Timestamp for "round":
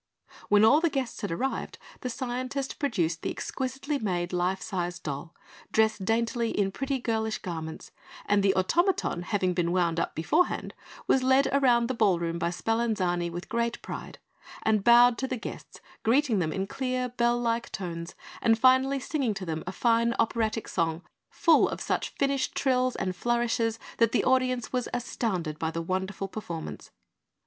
11.61-11.87